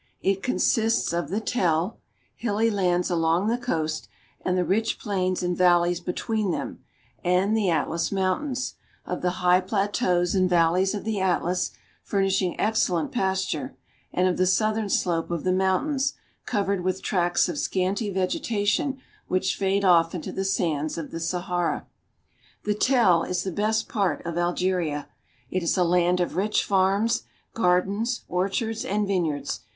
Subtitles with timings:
[0.23, 1.99] It consists of the Tell,
[2.35, 4.07] hilly lands along the coast,
[4.43, 5.99] and the rich plains and valleys.
[5.99, 6.83] 34 AFRICA between them
[7.23, 8.73] and the Atlas Mountains;
[9.05, 11.69] of the high plateaus and valleys of the Atlas,
[12.01, 13.77] furnishing excellent pasture;
[14.11, 16.15] and of the southern slope of the mountains,
[16.47, 18.97] covered with tracts of scanty vegetation
[19.27, 21.85] which fade off into the sands of the Sahara.
[22.63, 25.09] The Tell is the best part of Algeria.
[25.51, 27.21] It is a land of rich farms,
[27.53, 29.59] gardens, orchards, and vineyards.